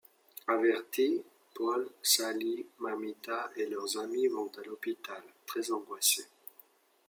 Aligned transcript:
Avertis, 0.51 1.21
Paul, 1.53 1.87
Sali, 2.01 2.65
Mamita 2.79 3.51
et 3.55 3.67
leurs 3.67 3.99
amis 3.99 4.25
vont 4.25 4.49
à 4.57 4.63
l’hôpital, 4.67 5.21
très 5.45 5.69
angoissés. 5.71 6.25